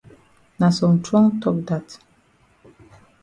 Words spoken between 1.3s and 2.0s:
tok dat.